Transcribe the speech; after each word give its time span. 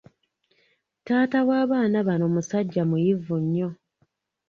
Taata 1.05 1.39
w'abaana 1.47 1.97
bano 2.07 2.25
musajja 2.33 2.83
muyivu 2.89 3.35
nnyo. 3.43 3.69